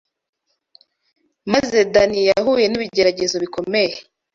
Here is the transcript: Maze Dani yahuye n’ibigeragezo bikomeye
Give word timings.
Maze 1.51 1.77
Dani 1.93 2.19
yahuye 2.29 2.65
n’ibigeragezo 2.67 3.35
bikomeye 3.43 3.93